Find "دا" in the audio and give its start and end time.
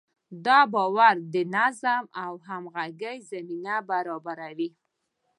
0.45-0.59